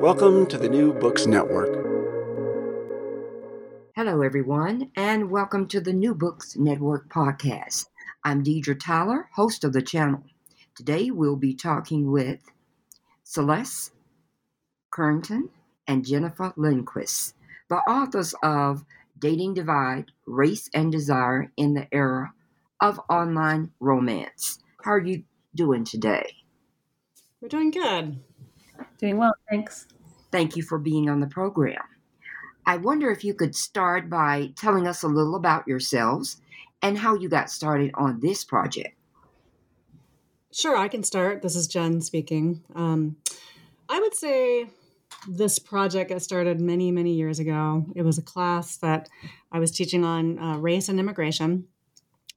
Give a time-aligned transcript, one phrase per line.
[0.00, 1.74] Welcome to the New Books Network.
[3.96, 7.86] Hello, everyone, and welcome to the New Books Network podcast.
[8.22, 10.22] I'm Deidre Tyler, host of the channel.
[10.76, 12.38] Today we'll be talking with
[13.24, 13.90] Celeste
[14.94, 15.48] Curington
[15.88, 17.32] and Jennifer Lundquist,
[17.68, 18.84] the authors of
[19.18, 22.34] Dating Divide Race and Desire in the Era
[22.80, 24.60] of Online Romance.
[24.84, 25.24] How are you
[25.56, 26.36] doing today?
[27.40, 28.20] We're doing good.
[28.98, 29.86] Doing well, thanks.
[30.30, 31.82] Thank you for being on the program.
[32.66, 36.40] I wonder if you could start by telling us a little about yourselves
[36.82, 38.94] and how you got started on this project.
[40.52, 41.42] Sure, I can start.
[41.42, 42.62] This is Jen speaking.
[42.74, 43.16] Um,
[43.88, 44.68] I would say
[45.26, 47.86] this project got started many, many years ago.
[47.94, 49.08] It was a class that
[49.50, 51.66] I was teaching on uh, race and immigration.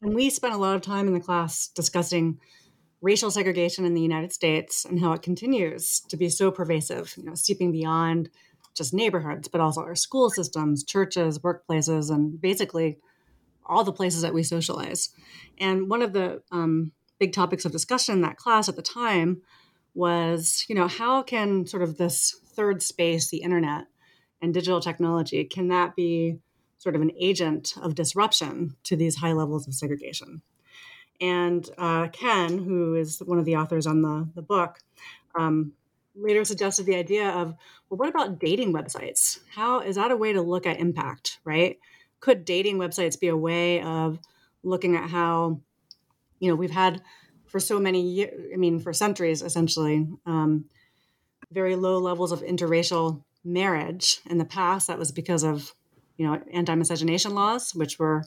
[0.01, 2.39] And we spent a lot of time in the class discussing
[3.01, 7.23] racial segregation in the United States and how it continues to be so pervasive, you
[7.23, 8.29] know, seeping beyond
[8.75, 12.99] just neighborhoods, but also our school systems, churches, workplaces, and basically
[13.65, 15.09] all the places that we socialize.
[15.59, 19.41] And one of the um, big topics of discussion in that class at the time
[19.93, 23.85] was, you know, how can sort of this third space, the internet
[24.41, 26.37] and digital technology, can that be
[26.77, 30.41] sort of an agent of disruption to these high levels of segregation?
[31.21, 34.79] And uh, Ken, who is one of the authors on the, the book,
[35.35, 35.73] um,
[36.15, 37.53] later suggested the idea of,
[37.89, 39.39] well, what about dating websites?
[39.53, 41.77] How is that a way to look at impact, right?
[42.19, 44.19] Could dating websites be a way of
[44.63, 45.61] looking at how,
[46.39, 47.01] you know, we've had
[47.45, 50.65] for so many years, I mean, for centuries essentially, um,
[51.51, 54.21] very low levels of interracial marriage.
[54.29, 55.73] In the past, that was because of,
[56.17, 58.23] you know, anti miscegenation laws, which were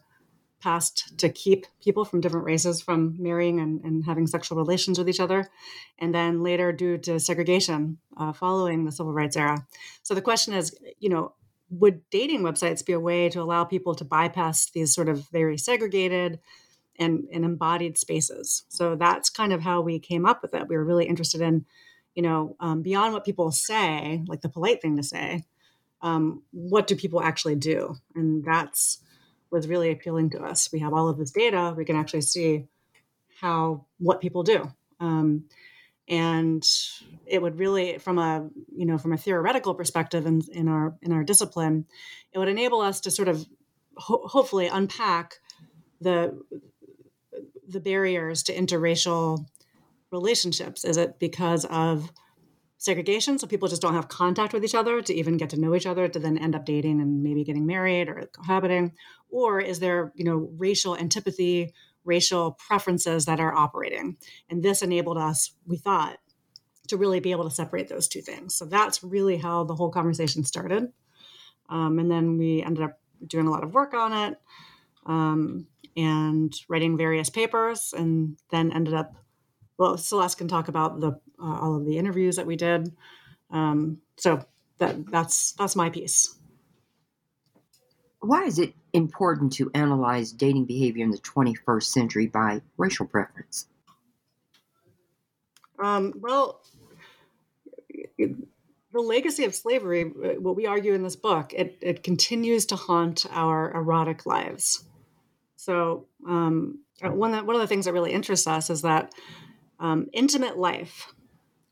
[0.64, 5.08] passed to keep people from different races from marrying and, and having sexual relations with
[5.08, 5.40] each other,
[5.98, 9.66] and then later due to segregation uh, following the civil rights era.
[10.02, 11.32] So the question is, you know,
[11.70, 15.58] would dating websites be a way to allow people to bypass these sort of very
[15.58, 16.38] segregated
[16.98, 18.64] and, and embodied spaces?
[18.68, 20.68] So that's kind of how we came up with it.
[20.68, 21.64] We were really interested in,
[22.14, 25.44] you know, um, beyond what people say, like the polite thing to say,
[26.00, 27.96] um, what do people actually do?
[28.14, 29.00] And that's
[29.54, 30.68] was really appealing to us.
[30.72, 31.72] We have all of this data.
[31.76, 32.66] We can actually see
[33.40, 34.70] how what people do.
[34.98, 35.44] Um,
[36.08, 36.68] and
[37.24, 41.12] it would really from a you know from a theoretical perspective in, in our in
[41.12, 41.86] our discipline
[42.32, 43.46] it would enable us to sort of
[43.96, 45.36] ho- hopefully unpack
[46.02, 46.38] the
[47.66, 49.46] the barriers to interracial
[50.12, 52.12] relationships is it because of
[52.84, 55.74] segregation so people just don't have contact with each other to even get to know
[55.74, 58.92] each other to then end up dating and maybe getting married or cohabiting?
[59.30, 61.72] Or is there you know racial antipathy
[62.04, 64.16] racial preferences that are operating?
[64.50, 66.18] And this enabled us we thought
[66.88, 68.54] to really be able to separate those two things.
[68.54, 70.92] So that's really how the whole conversation started.
[71.70, 74.38] Um, and then we ended up doing a lot of work on it
[75.06, 75.66] um,
[75.96, 79.14] and writing various papers and then ended up
[79.78, 82.92] well celeste can talk about the uh, all of the interviews that we did.
[83.50, 84.44] Um, so
[84.78, 86.36] that that's that's my piece.
[88.20, 93.66] Why is it important to analyze dating behavior in the 21st century by racial preference?
[95.78, 96.62] Um, well,
[98.16, 103.26] the legacy of slavery, what we argue in this book, it, it continues to haunt
[103.30, 104.84] our erotic lives.
[105.56, 109.12] So, um, one, of, one of the things that really interests us is that
[109.80, 111.12] um, intimate life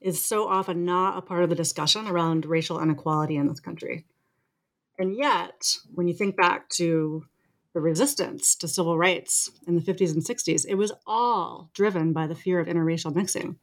[0.03, 4.05] is so often not a part of the discussion around racial inequality in this country.
[4.99, 7.25] And yet, when you think back to
[7.75, 12.27] the resistance to civil rights in the 50s and 60s, it was all driven by
[12.27, 13.57] the fear of interracial mixing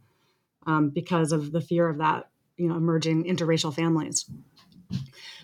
[0.66, 4.26] um, because of the fear of that, you know, emerging interracial families.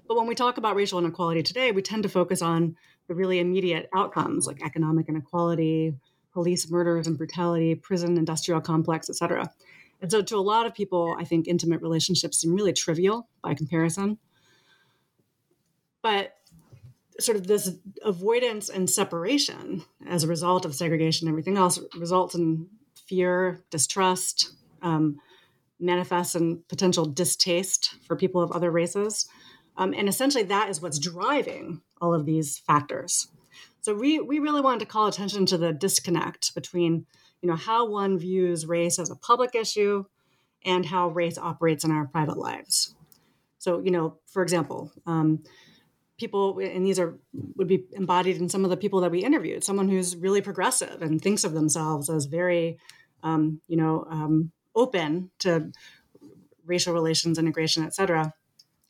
[0.07, 2.75] But when we talk about racial inequality today, we tend to focus on
[3.07, 5.95] the really immediate outcomes like economic inequality,
[6.33, 9.49] police murders and brutality, prison industrial complex, et cetera.
[10.05, 13.55] And so, to a lot of people, I think intimate relationships seem really trivial by
[13.55, 14.19] comparison.
[16.03, 16.35] But
[17.19, 17.71] sort of this
[18.03, 22.67] avoidance and separation as a result of segregation and everything else results in
[23.07, 24.51] fear, distrust,
[24.83, 25.17] um,
[25.79, 29.27] manifests in potential distaste for people of other races.
[29.75, 33.27] Um, and essentially, that is what's driving all of these factors.
[33.81, 37.07] So we, we really wanted to call attention to the disconnect between
[37.45, 40.03] you know how one views race as a public issue
[40.65, 42.95] and how race operates in our private lives.
[43.59, 45.43] So you know, for example, um,
[46.17, 47.19] people and these are
[47.55, 51.03] would be embodied in some of the people that we interviewed someone who's really progressive
[51.03, 52.79] and thinks of themselves as very
[53.21, 55.71] um, you know um, open to
[56.65, 58.33] racial relations integration et cetera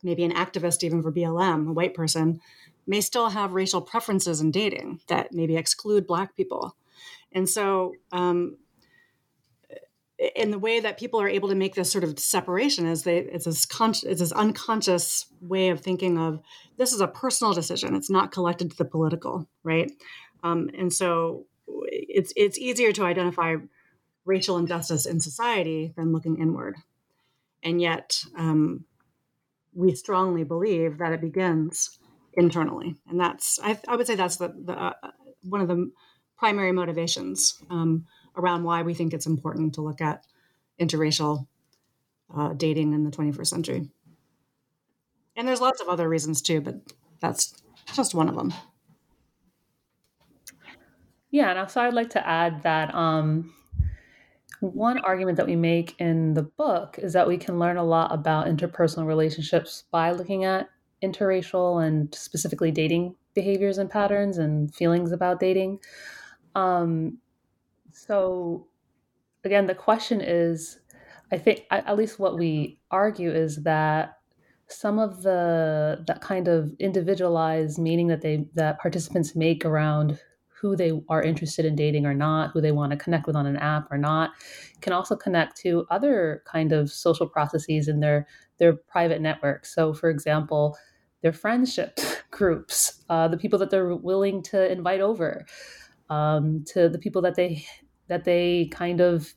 [0.02, 2.40] maybe an activist even for blm a white person
[2.88, 6.76] may still have racial preferences in dating that maybe exclude black people
[7.36, 8.58] and so um,
[10.36, 13.18] in the way that people are able to make this sort of separation is they
[13.18, 16.40] it's this con- it's this unconscious way of thinking of
[16.78, 17.96] this is a personal decision.
[17.96, 19.92] It's not collected to the political right?
[20.44, 23.58] Um, and so it's it's easier to identify
[24.24, 26.78] racial injustice in society than looking inward.
[27.62, 28.86] And yet um,
[29.74, 32.00] we strongly believe that it begins
[32.34, 32.96] internally.
[33.10, 34.94] And that's i, I would say that's the, the uh,
[35.44, 35.92] one of the
[36.38, 38.06] primary motivations um,
[38.36, 40.26] around why we think it's important to look at
[40.80, 41.48] interracial
[42.36, 43.90] uh, dating in the 21st century.
[45.36, 46.76] And there's lots of other reasons too, but
[47.20, 47.62] that's
[47.94, 48.54] just one of them.
[51.32, 53.54] Yeah, and also I'd like to add that um,
[54.62, 58.14] one argument that we make in the book is that we can learn a lot
[58.14, 60.70] about interpersonal relationships by looking at
[61.04, 65.80] interracial and specifically dating behaviors and patterns and feelings about dating.
[66.56, 67.20] Um,
[67.92, 68.68] so,
[69.44, 70.80] again, the question is
[71.32, 74.20] I think, at least what we argue is that
[74.68, 80.76] some of the that kind of individualized meaning that they that participants make around who
[80.76, 83.58] they are interested in dating or not, who they want to connect with on an
[83.58, 84.32] app or not,
[84.82, 89.74] can also connect to other kind of social processes in their their private networks.
[89.74, 90.78] So, for example,
[91.22, 92.00] their friendship
[92.32, 95.46] groups, uh, the people that they're willing to invite over,
[96.10, 97.66] um, to the people that they
[98.08, 99.34] that they kind of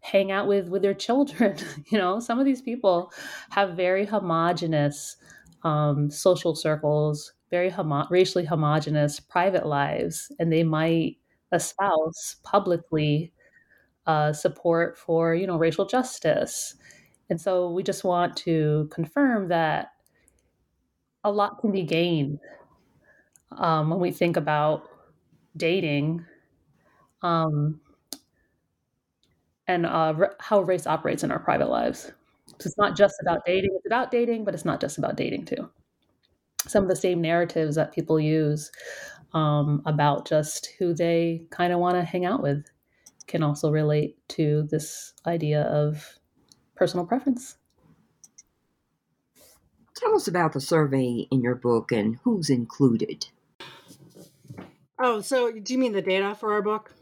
[0.00, 1.56] hang out with with their children
[1.90, 2.20] you know?
[2.20, 3.12] Some of these people
[3.50, 5.16] have very homogenous
[5.64, 11.18] um, social circles very homo- racially homogenous private lives and they might
[11.52, 13.30] espouse publicly
[14.06, 16.74] uh, support for you know racial justice.
[17.30, 19.92] And so we just want to confirm that
[21.24, 22.40] a lot can be gained
[23.52, 24.88] um, when we think about
[25.56, 26.24] dating
[27.22, 27.80] um,
[29.66, 32.12] and uh, r- how race operates in our private lives.
[32.58, 35.46] So it's not just about dating, it's about dating, but it's not just about dating,
[35.46, 35.70] too.
[36.66, 38.70] Some of the same narratives that people use
[39.34, 42.66] um, about just who they kind of want to hang out with
[43.26, 46.18] can also relate to this idea of
[46.76, 47.56] personal preference.
[49.96, 53.26] Tell us about the survey in your book and who's included.
[55.04, 56.94] Oh, so do you mean the data for our book?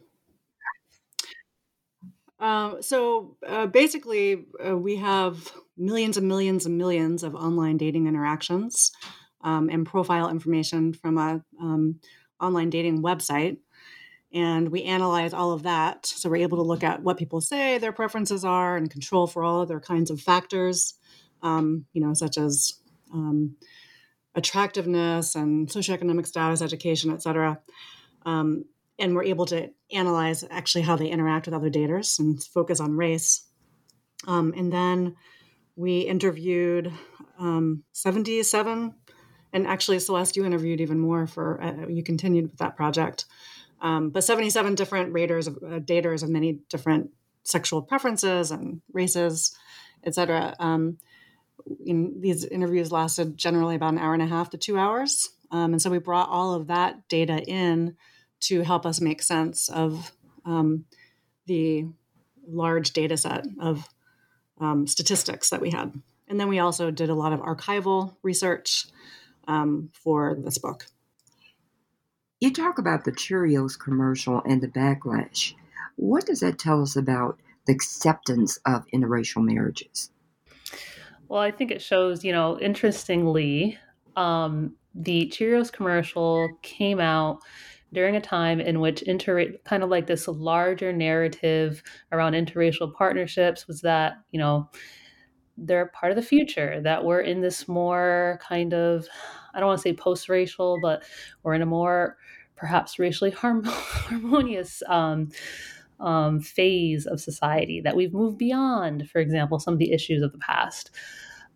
[2.39, 8.07] Um, so uh, basically, uh, we have millions and millions and millions of online dating
[8.07, 8.91] interactions
[9.43, 12.01] um, and profile information from a um,
[12.41, 13.59] online dating website,
[14.33, 16.07] and we analyze all of that.
[16.07, 19.45] So we're able to look at what people say their preferences are and control for
[19.45, 20.95] all other kinds of factors,
[21.43, 22.81] um, you know, such as
[23.13, 23.57] um,
[24.35, 27.61] attractiveness and socioeconomic status, education, et cetera.
[28.25, 28.65] Um,
[28.99, 32.97] and we're able to analyze actually how they interact with other daters and focus on
[32.97, 33.47] race.
[34.27, 35.17] Um, and then
[35.75, 36.93] we interviewed
[37.39, 38.95] um, 77,
[39.53, 43.25] and actually, Celeste, you interviewed even more for, uh, you continued with that project.
[43.81, 47.11] Um, but 77 different raters, of, uh, daters of many different
[47.45, 49.57] sexual preferences and races,
[50.05, 50.55] et cetera.
[50.59, 50.99] Um,
[51.85, 55.31] in, these interviews lasted generally about an hour and a half to two hours.
[55.51, 57.97] Um, and so we brought all of that data in
[58.41, 60.13] to help us make sense of
[60.45, 60.85] um,
[61.47, 61.87] the
[62.47, 63.89] large data set of
[64.61, 65.93] um, statistics that we had.
[66.29, 68.87] And then we also did a lot of archival research
[69.49, 70.87] um, for this book.
[72.41, 75.55] You talk about the Cheerios commercial and the backlash.
[75.97, 80.11] What does that tell us about the acceptance of interracial marriages?
[81.31, 83.79] Well, I think it shows, you know, interestingly,
[84.17, 87.39] um, the Cheerios commercial came out
[87.93, 93.69] during a time in which inter kind of like this larger narrative around interracial partnerships
[93.69, 94.69] was that you know
[95.57, 99.07] they're part of the future that we're in this more kind of
[99.53, 101.03] i don't want to say post-racial but
[101.43, 102.17] we're in a more
[102.55, 105.29] perhaps racially harm- harmonious um,
[106.01, 110.33] um, phase of society that we've moved beyond for example some of the issues of
[110.33, 110.91] the past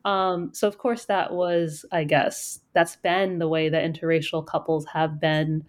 [0.04, 4.86] um, so of course that was i guess that's been the way that interracial couples
[4.86, 5.64] have been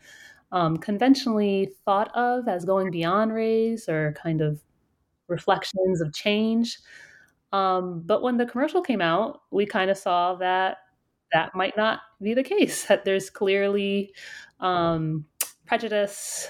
[0.52, 4.62] um, conventionally thought of as going beyond race or kind of
[5.28, 6.80] reflections of change.
[7.52, 10.78] Um, but when the commercial came out, we kind of saw that
[11.32, 14.14] that might not be the case, that there's clearly
[14.60, 15.26] um,
[15.66, 16.48] prejudice,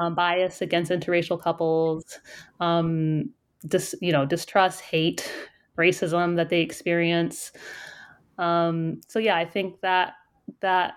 [0.00, 2.18] um, bias against interracial couples,
[2.60, 3.30] um,
[3.66, 5.32] dis, you know, distrust, hate,
[5.78, 7.52] racism that they experience.
[8.38, 10.14] Um, so yeah, I think that
[10.60, 10.94] that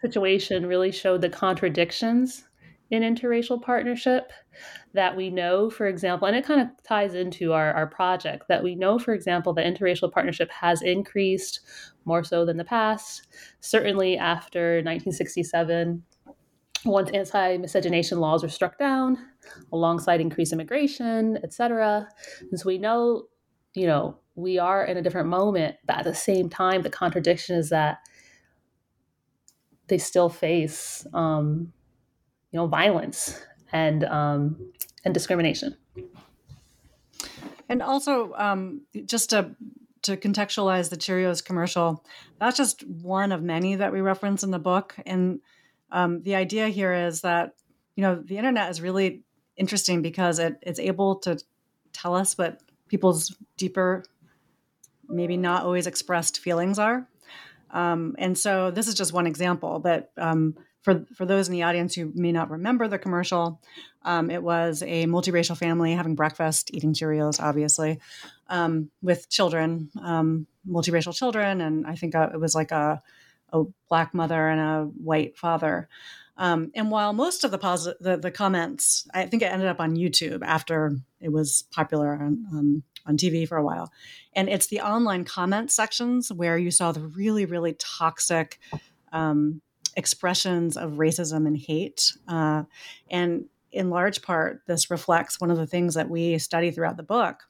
[0.00, 2.44] situation really showed the contradictions
[2.90, 4.32] in interracial partnership
[4.94, 8.62] that we know, for example, and it kind of ties into our, our project that
[8.62, 11.60] we know, for example, that interracial partnership has increased
[12.04, 13.26] more so than the past.
[13.60, 16.02] Certainly after 1967,
[16.86, 19.18] once anti-miscegenation laws were struck down,
[19.72, 22.08] alongside increased immigration, et cetera.
[22.50, 23.24] And so we know,
[23.74, 27.56] you know, we are in a different moment, but at the same time, the contradiction
[27.56, 27.98] is that
[29.88, 31.72] they still face um,
[32.50, 33.40] you know violence
[33.72, 34.72] and um,
[35.04, 35.76] and discrimination.
[37.68, 39.56] And also, um, just to
[40.02, 42.04] to contextualize the Cheerios commercial,
[42.38, 44.96] that's just one of many that we reference in the book.
[45.04, 45.40] And
[45.90, 47.54] um, the idea here is that
[47.94, 49.22] you know the internet is really
[49.56, 51.38] interesting because it, it's able to
[51.92, 54.04] tell us what people's deeper,
[55.08, 57.08] maybe not always expressed feelings are.
[57.70, 61.64] Um, and so this is just one example, but um, for, for those in the
[61.64, 63.60] audience who may not remember the commercial,
[64.02, 67.98] um, it was a multiracial family having breakfast, eating Cheerios, obviously,
[68.48, 71.60] um, with children, um, multiracial children.
[71.60, 73.02] And I think uh, it was like a,
[73.62, 75.88] a black mother and a white father.
[76.38, 79.80] Um, and while most of the, posi- the, the comments, I think it ended up
[79.80, 83.90] on YouTube after it was popular on, um, on TV for a while,
[84.34, 88.58] and it's the online comment sections where you saw the really really toxic
[89.12, 89.62] um,
[89.96, 92.64] expressions of racism and hate, uh,
[93.10, 97.02] and in large part, this reflects one of the things that we study throughout the
[97.02, 97.44] book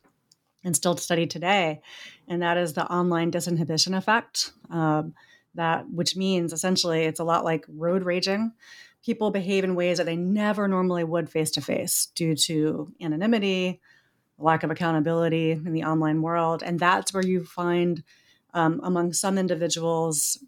[0.62, 1.80] and still study today,
[2.28, 4.52] and that is the online disinhibition effect.
[4.70, 5.14] Um,
[5.56, 8.52] that which means essentially it's a lot like road raging.
[9.04, 13.80] People behave in ways that they never normally would face to face due to anonymity
[14.38, 16.62] lack of accountability in the online world.
[16.62, 18.02] And that's where you find
[18.52, 20.38] um, among some individuals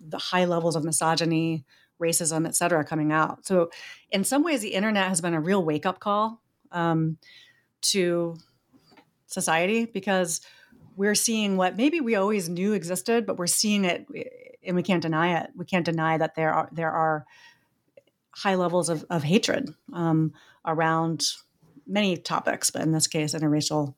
[0.00, 1.64] the high levels of misogyny
[2.00, 3.46] racism et cetera coming out.
[3.46, 3.70] So
[4.10, 6.40] in some ways the internet has been a real wake-up call
[6.72, 7.18] um,
[7.80, 8.36] to
[9.26, 10.40] society because
[10.96, 14.06] we're seeing what maybe we always knew existed but we're seeing it
[14.64, 15.50] and we can't deny it.
[15.54, 17.26] We can't deny that there are there are
[18.30, 20.32] high levels of, of hatred um,
[20.64, 21.26] around
[21.86, 23.94] many topics, but in this case, interracial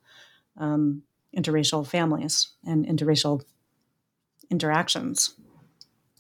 [0.57, 1.02] um,
[1.37, 3.43] interracial families and interracial
[4.50, 5.35] interactions.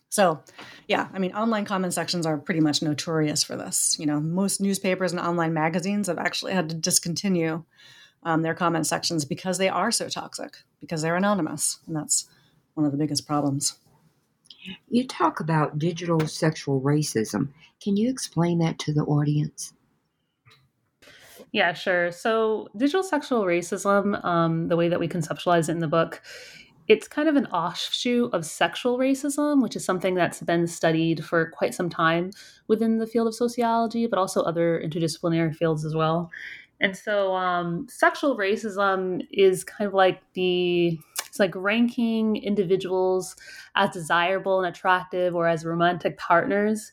[0.08, 0.40] So,
[0.88, 3.96] yeah, I mean, online comment sections are pretty much notorious for this.
[3.98, 7.62] You know, most newspapers and online magazines have actually had to discontinue
[8.24, 12.28] um, their comment sections because they are so toxic, because they're anonymous, and that's
[12.74, 13.78] one of the biggest problems.
[14.88, 17.48] You talk about digital sexual racism.
[17.82, 19.72] Can you explain that to the audience?
[21.52, 22.12] Yeah, sure.
[22.12, 26.22] So, digital sexual racism, um, the way that we conceptualize it in the book,
[26.86, 31.50] it's kind of an offshoot of sexual racism, which is something that's been studied for
[31.50, 32.30] quite some time
[32.66, 36.30] within the field of sociology, but also other interdisciplinary fields as well.
[36.80, 43.36] And so, um, sexual racism is kind of like the it's like ranking individuals
[43.76, 46.90] as desirable and attractive or as romantic partners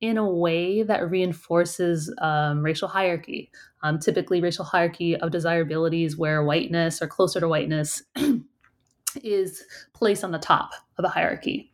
[0.00, 3.50] in a way that reinforces um, racial hierarchy.
[3.82, 8.02] Um, typically, racial hierarchy of desirabilities where whiteness or closer to whiteness
[9.22, 9.62] is
[9.92, 11.70] placed on the top of the hierarchy.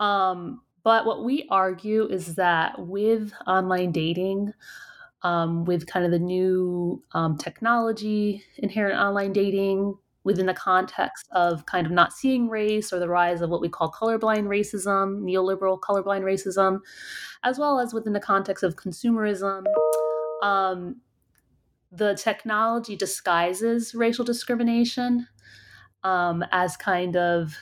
[0.00, 4.52] Um, but what we argue is that with online dating,
[5.24, 11.66] um, with kind of the new um, technology inherent online dating, within the context of
[11.66, 15.78] kind of not seeing race or the rise of what we call colorblind racism, neoliberal
[15.78, 16.80] colorblind racism,
[17.44, 19.64] as well as within the context of consumerism.
[20.42, 21.02] Um,
[21.92, 25.28] the technology disguises racial discrimination
[26.02, 27.54] um, as kind of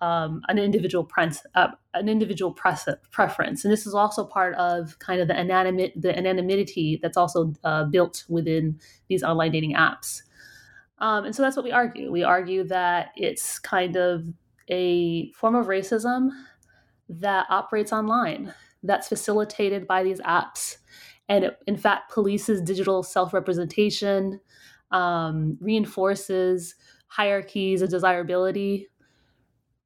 [0.00, 5.20] um, an individual pre- uh, an individual preference, and this is also part of kind
[5.20, 8.78] of the anonymity, the anonymity that's also uh, built within
[9.08, 10.22] these online dating apps.
[10.98, 12.10] Um, and so that's what we argue.
[12.12, 14.24] We argue that it's kind of
[14.68, 16.30] a form of racism
[17.08, 20.76] that operates online, that's facilitated by these apps.
[21.28, 24.40] And it, in fact, polices digital self representation,
[24.90, 26.74] um, reinforces
[27.08, 28.88] hierarchies of desirability,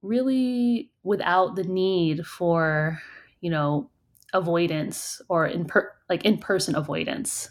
[0.05, 3.01] really without the need for,
[3.41, 3.91] you know,
[4.33, 7.51] avoidance or in per- like in person avoidance.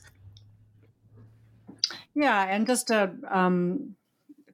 [2.13, 3.95] Yeah, and just to um,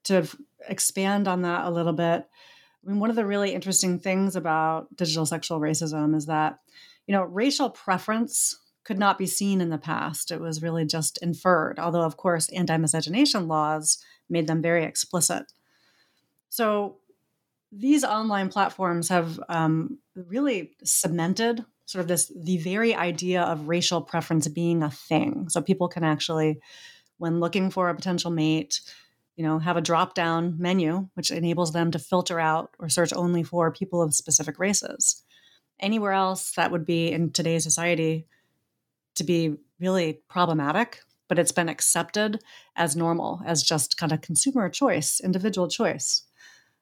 [0.06, 0.28] to
[0.68, 2.26] expand on that a little bit,
[2.84, 6.60] I mean, one of the really interesting things about digital sexual racism is that,
[7.08, 10.32] you know, racial preference could not be seen in the past.
[10.32, 15.52] It was really just inferred, although, of course, anti miscegenation laws made them very explicit.
[16.50, 16.98] So,
[17.72, 24.02] these online platforms have um, really cemented sort of this the very idea of racial
[24.02, 25.50] preference being a thing.
[25.50, 26.60] So people can actually
[27.20, 28.80] when looking for a potential mate,
[29.36, 33.14] you know, have a drop down menu, which enables them to filter out or search
[33.14, 35.24] only for people of specific races.
[35.80, 38.26] Anywhere else, that would be in today's society
[39.16, 42.42] to be really problematic, but it's been accepted
[42.76, 46.24] as normal, as just kind of consumer choice, individual choice.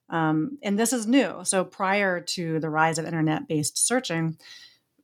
[0.10, 1.40] Um, and this is new.
[1.44, 4.38] So prior to the rise of internet based searching,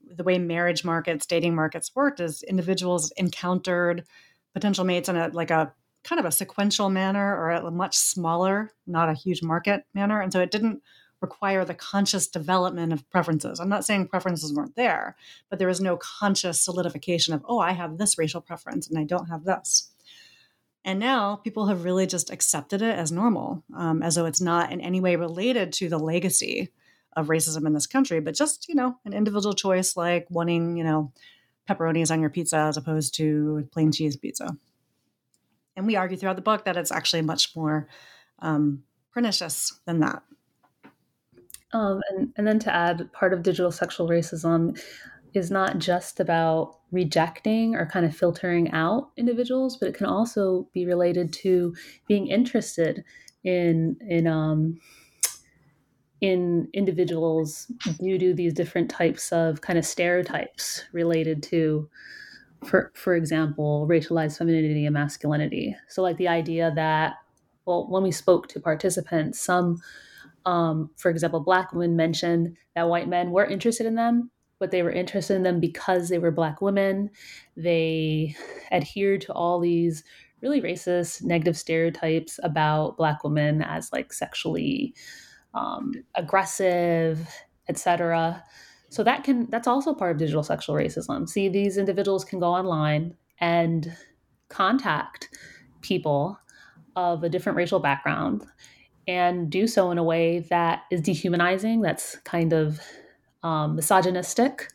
[0.05, 4.05] the way marriage markets, dating markets worked is individuals encountered
[4.53, 8.71] potential mates in a like a kind of a sequential manner or a much smaller,
[8.85, 10.21] not a huge market manner.
[10.21, 10.81] And so it didn't
[11.21, 13.59] require the conscious development of preferences.
[13.59, 15.15] I'm not saying preferences weren't there,
[15.49, 19.05] but there was no conscious solidification of, oh, I have this racial preference and I
[19.05, 19.92] don't have this.
[20.85, 24.71] And now people have really just accepted it as normal, um, as though it's not
[24.71, 26.71] in any way related to the legacy
[27.15, 30.83] of racism in this country, but just, you know, an individual choice like wanting, you
[30.83, 31.11] know,
[31.69, 34.57] pepperonis on your pizza as opposed to plain cheese pizza.
[35.75, 37.87] And we argue throughout the book that it's actually much more
[38.39, 40.23] um, pernicious than that.
[41.71, 44.79] Um, and, and then to add, part of digital sexual racism
[45.33, 50.67] is not just about rejecting or kind of filtering out individuals, but it can also
[50.73, 51.75] be related to
[52.07, 53.03] being interested
[53.43, 54.79] in in um,
[56.21, 57.69] in individuals
[57.99, 61.89] due to these different types of kind of stereotypes related to
[62.63, 65.75] for for example racialized femininity and masculinity.
[65.89, 67.15] So like the idea that
[67.65, 69.81] well when we spoke to participants some
[70.45, 74.83] um, for example black women mentioned that white men were interested in them but they
[74.83, 77.09] were interested in them because they were black women
[77.57, 78.35] they
[78.71, 80.03] adhered to all these
[80.43, 84.93] really racist negative stereotypes about black women as like sexually
[85.53, 87.27] um, aggressive,
[87.69, 88.43] etc.
[88.89, 91.27] So that can that's also part of digital sexual racism.
[91.27, 93.95] See, these individuals can go online and
[94.49, 95.29] contact
[95.81, 96.37] people
[96.95, 98.45] of a different racial background
[99.07, 102.79] and do so in a way that is dehumanizing, that's kind of
[103.43, 104.69] um, misogynistic,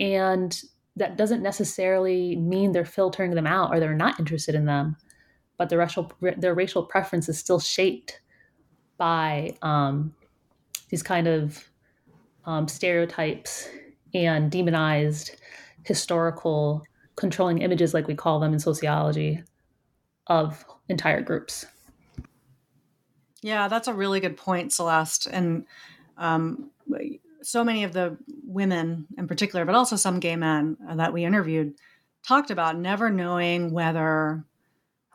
[0.00, 0.62] and
[0.96, 4.96] that doesn't necessarily mean they're filtering them out or they're not interested in them,
[5.56, 8.20] but their racial their racial preference is still shaped
[8.96, 10.14] by um,
[10.90, 11.68] these kind of
[12.44, 13.68] um, stereotypes
[14.14, 15.36] and demonized
[15.84, 16.84] historical
[17.16, 19.42] controlling images, like we call them in sociology,
[20.26, 21.66] of entire groups.
[23.42, 25.26] Yeah, that's a really good point, Celeste.
[25.26, 25.64] And
[26.16, 26.70] um,
[27.42, 31.74] so many of the women in particular, but also some gay men that we interviewed,
[32.26, 34.44] talked about never knowing whether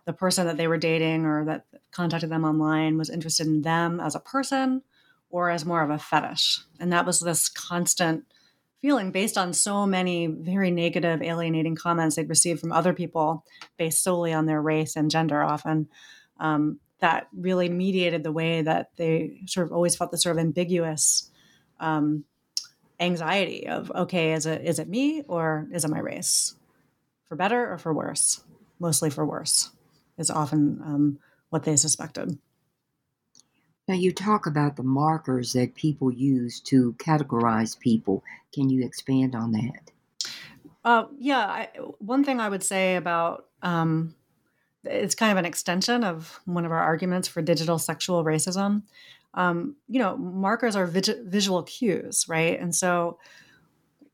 [0.05, 3.99] the person that they were dating or that contacted them online was interested in them
[3.99, 4.81] as a person
[5.29, 6.59] or as more of a fetish.
[6.79, 8.25] And that was this constant
[8.81, 13.45] feeling based on so many very negative, alienating comments they'd received from other people
[13.77, 15.87] based solely on their race and gender often.
[16.39, 20.39] Um, that really mediated the way that they sort of always felt this sort of
[20.39, 21.29] ambiguous
[21.83, 22.23] um,
[22.99, 26.55] anxiety of okay is it is it me or is it my race
[27.27, 28.41] for better or for worse
[28.79, 29.71] mostly for worse
[30.17, 31.19] is often um,
[31.49, 32.37] what they suspected.
[33.87, 38.23] Now, you talk about the markers that people use to categorize people.
[38.53, 39.91] Can you expand on that?
[40.85, 41.69] Uh, yeah, I,
[41.99, 44.15] one thing I would say about um,
[44.83, 48.83] it's kind of an extension of one of our arguments for digital sexual racism.
[49.33, 52.59] Um, you know, markers are visual cues, right?
[52.59, 53.17] And so,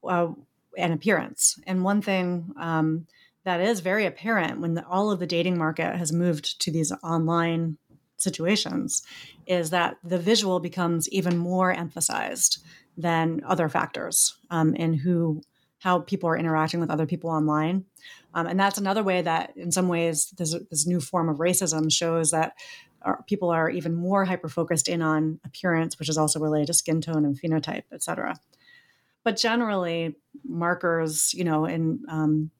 [0.07, 0.29] uh,
[0.77, 1.59] and appearance.
[1.67, 3.07] And one thing um,
[3.43, 6.91] that is very apparent when the, all of the dating market has moved to these
[7.03, 7.77] online
[8.17, 9.03] situations
[9.45, 12.63] is that the visual becomes even more emphasized
[12.97, 15.41] than other factors um, in who
[15.79, 17.85] how people are interacting with other people online.
[18.33, 21.91] Um, and that's another way that, in some ways, this, this new form of racism
[21.91, 22.53] shows that
[23.01, 26.73] our, people are even more hyper focused in on appearance, which is also related to
[26.73, 28.35] skin tone and phenotype, et cetera.
[29.23, 32.51] But generally, markers, you know, in um,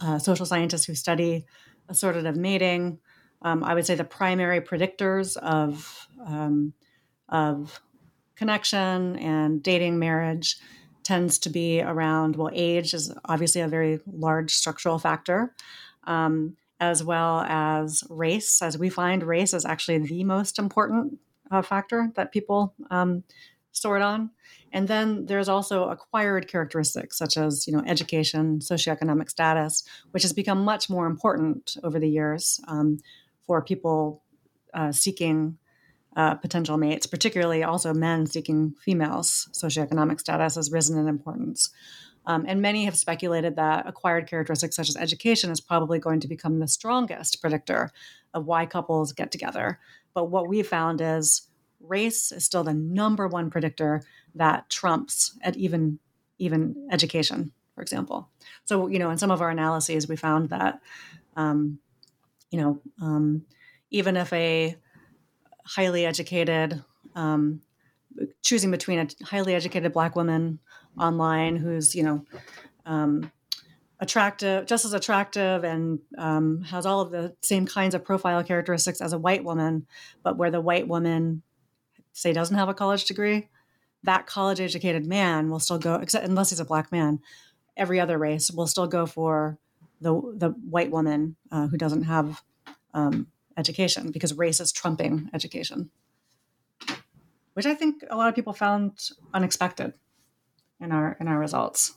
[0.00, 1.46] uh, social scientists who study
[1.90, 2.98] assortative mating,
[3.42, 6.74] um, I would say the primary predictors of um,
[7.28, 7.80] of
[8.36, 10.56] connection and dating marriage
[11.02, 15.54] tends to be around well age is obviously a very large structural factor
[16.04, 21.18] um, as well as race as we find race is actually the most important
[21.50, 23.22] uh, factor that people um,
[23.72, 24.30] sort on
[24.72, 30.32] and then there's also acquired characteristics such as you know education socioeconomic status which has
[30.32, 32.98] become much more important over the years um,
[33.46, 34.22] for people
[34.74, 35.58] uh, seeking
[36.16, 39.48] uh, potential mates, particularly also men seeking females.
[39.52, 41.70] Socioeconomic status has risen in importance.
[42.28, 46.28] Um, and many have speculated that acquired characteristics such as education is probably going to
[46.28, 47.90] become the strongest predictor
[48.34, 49.80] of why couples get together.
[50.12, 51.48] But what we found is
[51.80, 54.02] race is still the number one predictor
[54.34, 55.98] that trumps at even
[56.40, 58.28] even education, for example.
[58.66, 60.82] So you know, in some of our analyses, we found that
[61.34, 61.78] um,
[62.50, 63.46] you know um,
[63.90, 64.76] even if a
[65.64, 67.62] highly educated, um,
[68.42, 70.58] choosing between a highly educated black woman
[70.98, 72.24] online who's, you know,
[72.86, 73.30] um,
[74.00, 79.00] attractive, just as attractive, and um, has all of the same kinds of profile characteristics
[79.00, 79.86] as a white woman,
[80.22, 81.42] but where the white woman,
[82.12, 83.48] say, doesn't have a college degree,
[84.04, 87.18] that college educated man will still go, except unless he's a black man,
[87.76, 89.58] every other race will still go for
[90.00, 92.42] the the white woman uh, who doesn't have
[92.94, 95.90] um, education because race is trumping education,
[97.54, 99.94] which I think a lot of people found unexpected
[100.80, 101.94] in our in our results.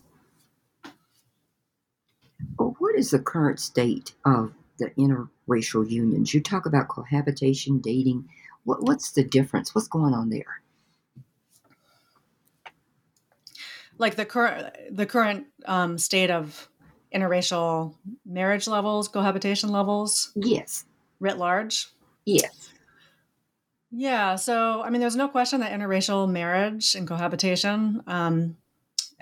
[2.58, 6.34] Well, what is the current state of the interracial unions?
[6.34, 8.28] You talk about cohabitation, dating.
[8.64, 9.74] What, what's the difference?
[9.74, 10.62] What's going on there?
[13.98, 16.68] Like the current the current um, state of
[17.14, 20.32] interracial marriage levels, cohabitation levels.
[20.36, 20.86] Yes
[21.22, 21.88] writ large?
[22.26, 22.70] Yes.
[23.92, 24.36] Yeah.
[24.36, 28.58] So, I mean, there's no question that interracial marriage and cohabitation, um,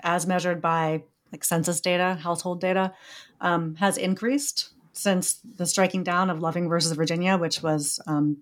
[0.02, 2.92] as measured by like census data, household data,
[3.40, 8.38] um, has increased since the striking down of Loving versus Virginia, which was um,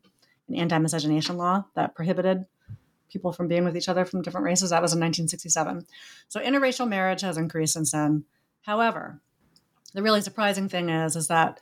[0.48, 2.46] an anti miscegenation law that prohibited
[3.10, 4.70] people from being with each other from different races.
[4.70, 5.86] That was in 1967.
[6.28, 8.24] So, interracial marriage has increased since then.
[8.62, 9.20] However,
[9.94, 11.60] the really surprising thing is, is that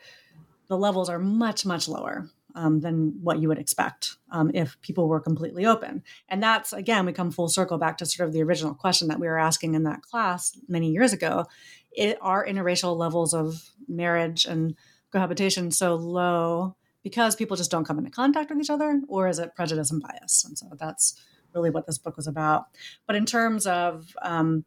[0.68, 5.06] the levels are much, much lower um, than what you would expect um, if people
[5.06, 6.02] were completely open.
[6.28, 9.20] And that's, again, we come full circle back to sort of the original question that
[9.20, 11.44] we were asking in that class many years ago.
[11.92, 14.74] It, are interracial levels of marriage and
[15.12, 19.38] cohabitation so low because people just don't come into contact with each other, or is
[19.38, 20.44] it prejudice and bias?
[20.44, 21.22] And so that's
[21.54, 22.66] really what this book was about.
[23.06, 24.64] But in terms of um,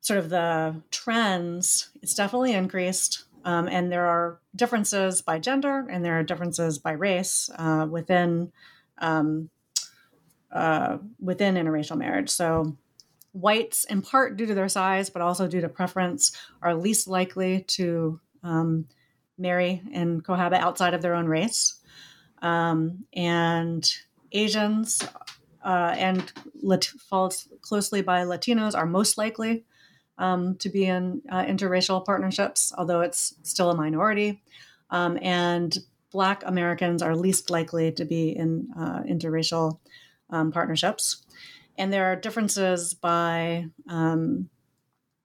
[0.00, 3.24] sort of the trends, it's definitely increased.
[3.44, 8.52] Um, and there are differences by gender and there are differences by race uh, within
[8.98, 9.50] um,
[10.52, 12.28] uh, within interracial marriage.
[12.28, 12.76] So
[13.32, 17.62] whites, in part due to their size, but also due to preference, are least likely
[17.68, 18.86] to um,
[19.38, 21.76] marry and cohabit outside of their own race.
[22.42, 23.90] Um, and
[24.32, 25.02] Asians
[25.64, 26.92] uh, and Lat-
[27.60, 29.64] closely by Latinos are most likely
[30.18, 34.42] um, to be in uh, interracial partnerships, although it's still a minority.
[34.90, 35.76] Um, and
[36.10, 39.78] Black Americans are least likely to be in uh, interracial
[40.30, 41.24] um, partnerships.
[41.78, 44.50] And there are differences by um,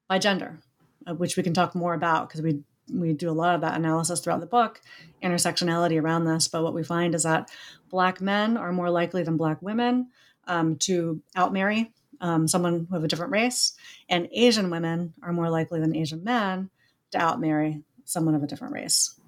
[0.07, 0.59] by gender,
[1.05, 3.75] uh, which we can talk more about because we we do a lot of that
[3.75, 4.81] analysis throughout the book,
[5.21, 6.47] intersectionality around this.
[6.47, 7.51] But what we find is that
[7.89, 10.07] Black men are more likely than Black women
[10.47, 13.73] um, to outmarry um, someone of a different race,
[14.09, 16.69] and Asian women are more likely than Asian men
[17.11, 19.19] to outmarry someone of a different race.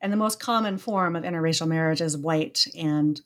[0.00, 3.20] And the most common form of interracial marriage is white and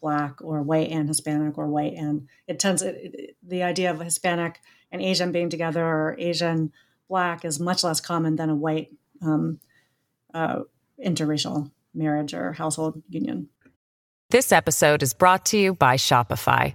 [0.00, 4.00] black or white and Hispanic or white and it tends it, it, the idea of
[4.00, 4.60] Hispanic
[4.92, 6.72] and Asian being together or Asian
[7.08, 8.90] black is much less common than a white
[9.22, 9.58] um,
[10.32, 10.60] uh,
[11.04, 13.48] interracial marriage or household union.
[14.30, 16.74] This episode is brought to you by Shopify.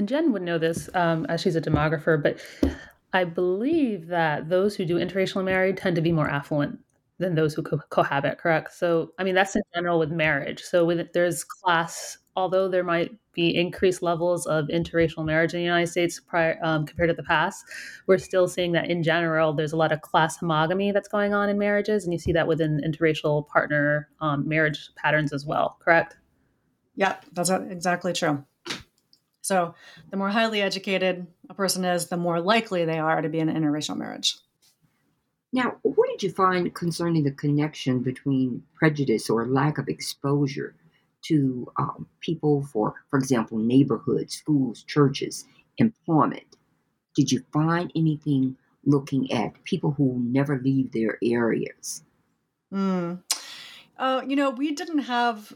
[0.00, 2.38] And Jen would know this um, as she's a demographer, but
[3.12, 6.78] I believe that those who do interracial marriage tend to be more affluent
[7.18, 8.72] than those who co- cohabit, correct?
[8.72, 10.62] So, I mean, that's in general with marriage.
[10.62, 15.64] So, with there's class, although there might be increased levels of interracial marriage in the
[15.64, 17.62] United States prior, um, compared to the past,
[18.06, 21.50] we're still seeing that in general, there's a lot of class homogamy that's going on
[21.50, 22.04] in marriages.
[22.04, 26.16] And you see that within interracial partner um, marriage patterns as well, correct?
[26.96, 28.46] Yeah, that's exactly true.
[29.50, 29.74] So
[30.10, 33.48] the more highly educated a person is, the more likely they are to be in
[33.48, 34.36] an interracial marriage.
[35.52, 40.76] Now, what did you find concerning the connection between prejudice or lack of exposure
[41.22, 45.46] to um, people for, for example, neighborhoods, schools, churches,
[45.78, 46.56] employment?
[47.16, 52.04] Did you find anything looking at people who never leave their areas?
[52.72, 53.24] Mm.
[53.98, 55.52] Uh, you know, we didn't have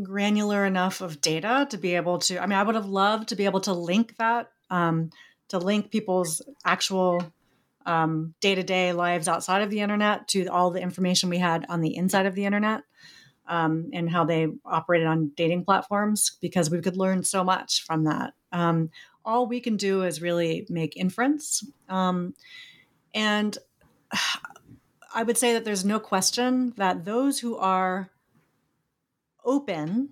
[0.00, 2.38] granular enough of data to be able to.
[2.38, 5.10] I mean, I would have loved to be able to link that, um,
[5.48, 7.22] to link people's actual
[8.40, 11.80] day to day lives outside of the internet to all the information we had on
[11.80, 12.82] the inside of the internet.
[13.44, 18.04] Um, and how they operated on dating platforms because we could learn so much from
[18.04, 18.34] that.
[18.52, 18.90] Um,
[19.24, 21.64] all we can do is really make inference.
[21.88, 22.34] Um,
[23.12, 23.58] and
[25.14, 28.10] I would say that there's no question that those who are
[29.44, 30.10] open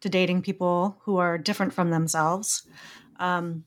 [0.00, 2.66] to dating people who are different from themselves,
[3.18, 3.64] um,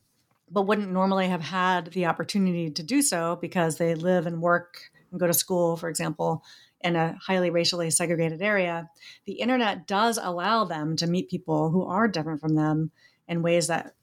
[0.49, 4.91] but wouldn't normally have had the opportunity to do so because they live and work
[5.11, 6.43] and go to school, for example,
[6.83, 8.89] in a highly racially segregated area,
[9.25, 12.91] the internet does allow them to meet people who are different from them
[13.27, 13.93] in ways that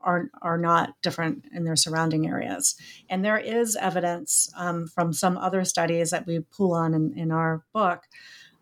[0.00, 2.76] are, are not different in their surrounding areas.
[3.10, 7.30] And there is evidence um, from some other studies that we pull on in, in
[7.32, 8.02] our book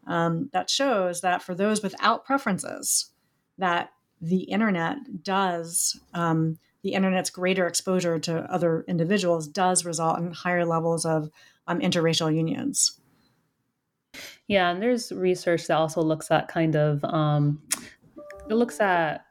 [0.06, 3.10] um, that shows that for those without preferences,
[3.58, 3.90] that
[4.20, 10.66] the internet does um, the internet's greater exposure to other individuals does result in higher
[10.66, 11.30] levels of
[11.66, 13.00] um, interracial unions.
[14.46, 17.62] Yeah, and there's research that also looks at kind of um,
[18.48, 19.24] it looks at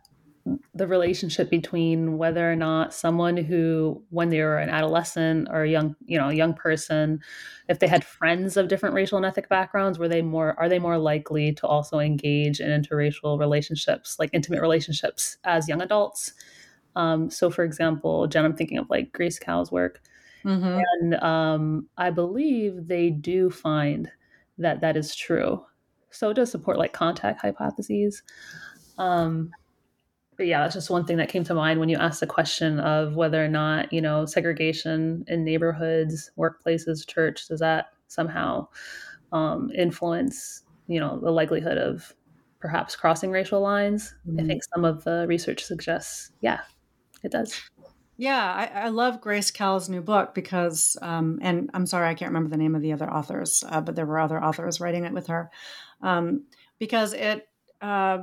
[0.73, 5.69] the relationship between whether or not someone who when they were an adolescent or a
[5.69, 7.21] young you know a young person
[7.69, 10.79] if they had friends of different racial and ethnic backgrounds were they more are they
[10.79, 16.33] more likely to also engage in interracial relationships like intimate relationships as young adults?
[16.95, 20.01] Um, so for example jen i'm thinking of like Grace Kao's work.
[20.43, 20.81] Mm-hmm.
[20.99, 24.11] and um, i believe they do find
[24.57, 25.65] that that is true.
[26.11, 28.21] So it does support like contact hypotheses.
[28.97, 29.51] Um,
[30.37, 32.79] but yeah, that's just one thing that came to mind when you asked the question
[32.79, 38.67] of whether or not, you know, segregation in neighborhoods, workplaces, church, does that somehow
[39.31, 42.13] um, influence, you know, the likelihood of
[42.59, 44.15] perhaps crossing racial lines?
[44.27, 44.39] Mm-hmm.
[44.39, 46.61] I think some of the research suggests, yeah,
[47.23, 47.61] it does.
[48.17, 52.29] Yeah, I, I love Grace Kao's new book because, um, and I'm sorry, I can't
[52.29, 55.13] remember the name of the other authors, uh, but there were other authors writing it
[55.13, 55.49] with her,
[56.01, 56.43] um,
[56.77, 57.47] because it
[57.81, 58.19] uh,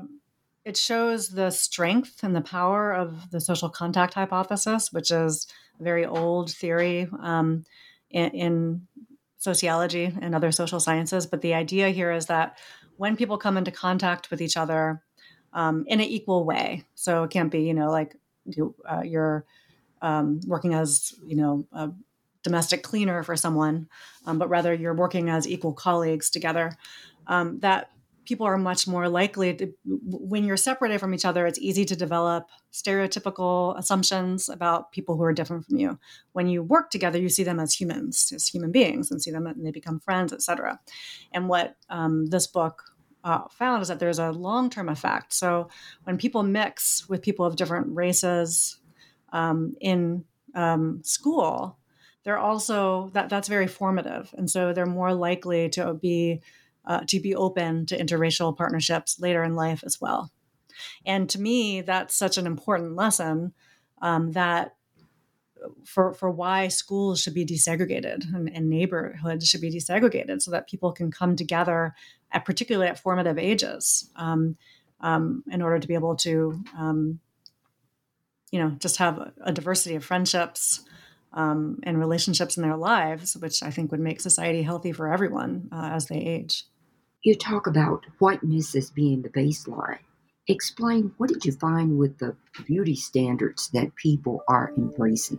[0.64, 5.46] it shows the strength and the power of the social contact hypothesis, which is
[5.78, 7.64] a very old theory um,
[8.10, 8.86] in, in
[9.38, 11.26] sociology and other social sciences.
[11.26, 12.58] But the idea here is that
[12.96, 15.02] when people come into contact with each other
[15.54, 19.46] um, in an equal way, so it can't be, you know, like you, uh, you're
[20.02, 21.90] um, working as, you know, a
[22.42, 23.88] domestic cleaner for someone,
[24.26, 26.76] um, but rather you're working as equal colleagues together.
[27.26, 27.90] Um, that
[28.30, 31.96] people are much more likely to, when you're separated from each other, it's easy to
[31.96, 35.98] develop stereotypical assumptions about people who are different from you.
[36.30, 39.48] When you work together, you see them as humans, as human beings, and see them
[39.48, 40.78] and they become friends, etc.
[41.32, 42.84] And what um, this book
[43.24, 45.32] uh, found is that there's a long term effect.
[45.32, 45.68] So
[46.04, 48.78] when people mix with people of different races
[49.32, 51.78] um, in um, school,
[52.22, 56.42] they're also that that's very formative, and so they're more likely to be
[56.84, 60.30] uh, to be open to interracial partnerships later in life as well.
[61.04, 63.52] And to me, that's such an important lesson
[64.00, 64.74] um, that
[65.84, 70.68] for for why schools should be desegregated and, and, neighborhoods should be desegregated so that
[70.68, 71.94] people can come together
[72.32, 74.56] at particularly at formative ages um,
[75.00, 77.20] um, in order to be able to um,
[78.50, 80.82] you know just have a diversity of friendships
[81.32, 85.68] um, and relationships in their lives which i think would make society healthy for everyone
[85.72, 86.64] uh, as they age
[87.22, 89.98] you talk about whiteness as being the baseline
[90.48, 92.34] explain what did you find with the
[92.66, 95.38] beauty standards that people are embracing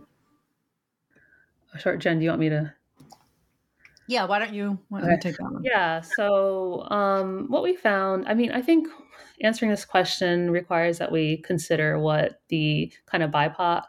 [1.78, 2.72] Sure, Jen, do you want me to?
[4.06, 5.14] Yeah, why don't you, why don't okay.
[5.14, 5.62] you take that one?
[5.64, 8.88] Yeah, so um, what we found, I mean, I think
[9.40, 13.84] answering this question requires that we consider what the kind of BIPOC,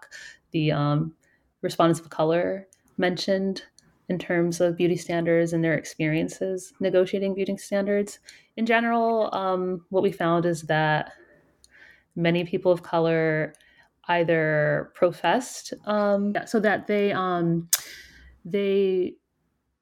[0.51, 1.13] the um,
[1.63, 3.63] respondents of color mentioned
[4.09, 8.19] in terms of beauty standards and their experiences negotiating beauty standards.
[8.57, 11.13] In general, um, what we found is that
[12.15, 13.53] many people of color
[14.09, 17.69] either professed um, so that they um,
[18.45, 19.13] they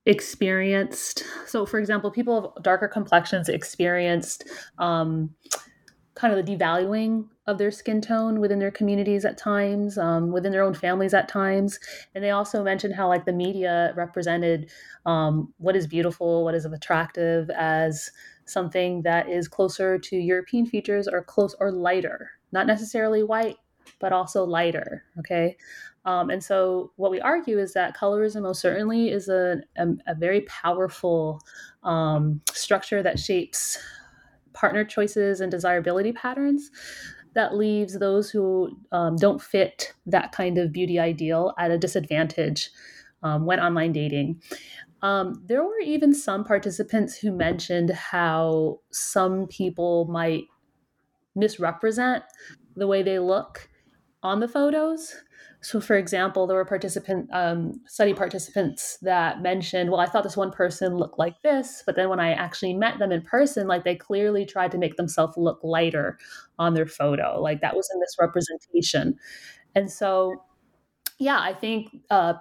[0.08, 4.46] experienced so for example people of darker complexions experienced
[4.80, 5.30] um,
[6.16, 10.52] kind of the devaluing of their skin tone within their communities at times um, within
[10.52, 11.80] their own families at times
[12.16, 14.72] and they also mentioned how like the media represented
[15.06, 18.10] um, what is beautiful what is attractive as
[18.46, 23.58] something that is closer to european features or close or lighter not necessarily white
[24.00, 25.04] but also lighter.
[25.20, 25.56] Okay.
[26.04, 30.16] Um, and so, what we argue is that colorism most certainly is a, a, a
[30.16, 31.40] very powerful
[31.84, 33.78] um, structure that shapes
[34.54, 36.72] partner choices and desirability patterns
[37.34, 42.70] that leaves those who um, don't fit that kind of beauty ideal at a disadvantage
[43.24, 44.42] um, when online dating.
[45.02, 50.44] Um, there were even some participants who mentioned how some people might
[51.36, 52.24] misrepresent
[52.76, 53.70] the way they look
[54.22, 55.16] on the photos.
[55.64, 60.36] So, for example, there were participant um, study participants that mentioned, "Well, I thought this
[60.38, 63.84] one person looked like this, but then when I actually met them in person, like
[63.84, 66.18] they clearly tried to make themselves look lighter
[66.58, 67.40] on their photo.
[67.40, 69.18] Like that was a misrepresentation."
[69.76, 70.44] And so,
[71.20, 72.34] yeah, I think uh,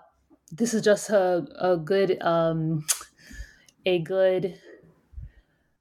[0.51, 2.87] this is just a, a good um,
[3.87, 4.59] a good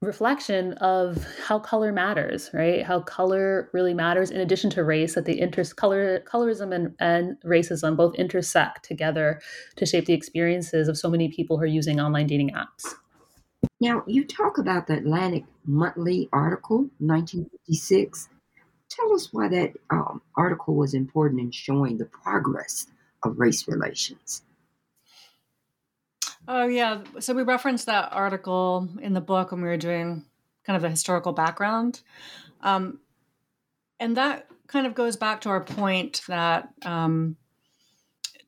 [0.02, 2.84] reflection of how color matters, right?
[2.84, 7.36] How color really matters in addition to race, that the inter- color colorism and, and
[7.44, 9.40] racism both intersect together
[9.76, 12.94] to shape the experiences of so many people who are using online dating apps.
[13.80, 18.28] Now, you talk about the Atlantic Monthly article, 1956.
[18.88, 22.86] Tell us why that um, article was important in showing the progress
[23.22, 24.42] of race relations.
[26.52, 27.02] Oh yeah.
[27.20, 30.24] So we referenced that article in the book when we were doing
[30.66, 32.00] kind of the historical background.
[32.60, 32.98] Um,
[34.00, 37.36] and that kind of goes back to our point that um,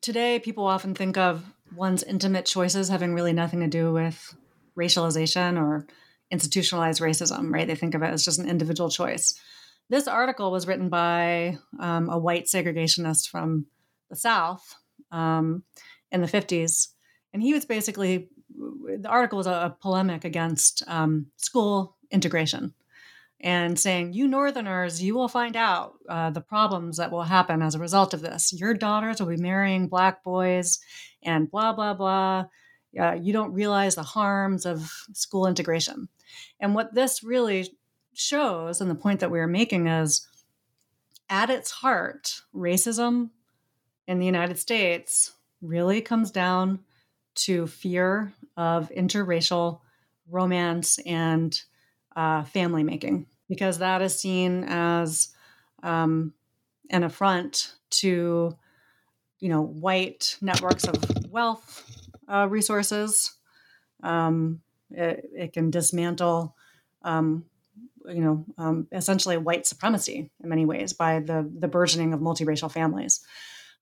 [0.01, 4.35] today people often think of one's intimate choices having really nothing to do with
[4.77, 5.87] racialization or
[6.29, 7.67] institutionalized racism, right?
[7.67, 9.39] They think of it as just an individual choice.
[9.89, 13.67] This article was written by um, a white segregationist from
[14.09, 14.75] the South
[15.09, 15.63] um,
[16.11, 16.92] in the 50s
[17.33, 22.73] and he was basically the article was a, polemic against um, school integration
[23.39, 27.75] and saying, You Northerners, you will find out uh, the problems that will happen as
[27.75, 28.53] a result of this.
[28.53, 30.79] Your daughters will be marrying black boys
[31.23, 32.45] and blah, blah, blah.
[32.99, 36.07] Uh, you don't realize the harms of school integration.
[36.59, 37.75] And what this really
[38.13, 40.27] shows, and the point that we are making is
[41.29, 43.31] at its heart, racism
[44.07, 46.79] in the United States really comes down
[47.35, 49.79] to fear of interracial
[50.29, 51.61] romance and
[52.15, 55.29] uh, family making because that is seen as
[55.81, 56.33] um,
[56.89, 58.55] an affront to
[59.39, 60.95] you know white networks of
[61.29, 61.83] wealth
[62.27, 63.33] uh, resources.
[64.01, 64.61] Um,
[64.91, 66.55] it, it, can dismantle
[67.01, 67.45] um,
[68.07, 72.71] you know um, essentially white supremacy in many ways by the the burgeoning of multiracial
[72.71, 73.25] families.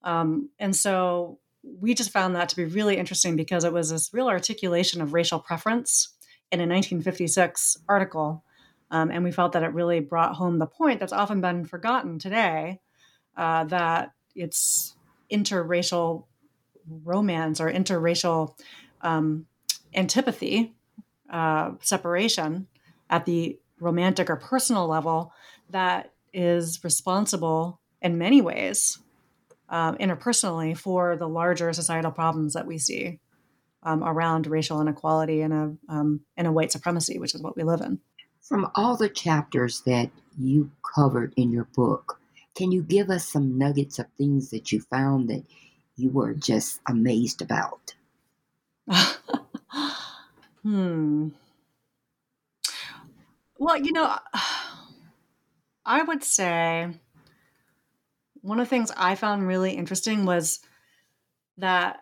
[0.02, 4.12] Um, and so we just found that to be really interesting because it was this
[4.12, 6.08] real articulation of racial preference
[6.50, 8.44] in a 1956 article.
[8.90, 12.18] Um, and we felt that it really brought home the point that's often been forgotten
[12.18, 12.80] today
[13.36, 14.94] uh, that it's
[15.30, 16.24] interracial
[17.04, 18.54] romance or interracial
[19.00, 19.46] um,
[19.94, 20.74] antipathy,
[21.30, 22.66] uh, separation
[23.08, 25.32] at the romantic or personal level
[25.70, 28.98] that is responsible in many ways
[29.72, 33.18] um, interpersonally for the larger societal problems that we see
[33.82, 37.64] um, around racial inequality and a um, and a white supremacy, which is what we
[37.64, 37.98] live in.
[38.42, 42.20] From all the chapters that you covered in your book,
[42.54, 45.44] can you give us some nuggets of things that you found that
[45.96, 47.94] you were just amazed about?
[50.62, 51.28] hmm.
[53.58, 54.16] Well, you know,
[55.86, 56.90] I would say
[58.42, 60.60] one of the things I found really interesting was
[61.58, 62.00] that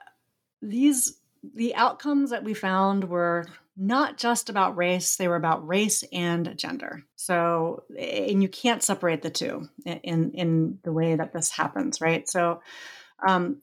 [0.60, 1.18] these
[1.54, 6.56] the outcomes that we found were not just about race they were about race and
[6.58, 7.04] gender.
[7.16, 12.28] So and you can't separate the two in in the way that this happens right?
[12.28, 12.62] So
[13.26, 13.58] um,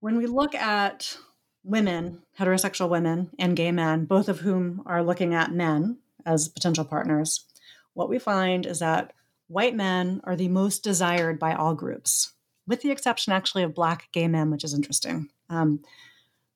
[0.00, 1.16] when we look at
[1.62, 5.96] women heterosexual women and gay men both of whom are looking at men
[6.26, 7.46] as potential partners
[7.94, 9.14] what we find is that
[9.48, 12.32] white men are the most desired by all groups,
[12.66, 15.28] with the exception actually of black gay men, which is interesting.
[15.50, 15.80] Um,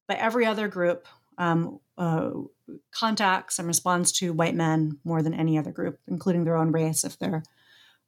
[0.07, 2.31] but every other group um, uh,
[2.91, 7.05] contacts and responds to white men more than any other group, including their own race
[7.05, 7.43] if they're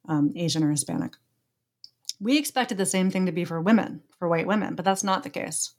[0.07, 1.13] um, Asian or Hispanic.
[2.19, 5.23] We expected the same thing to be for women, for white women, but that's not
[5.23, 5.73] the case.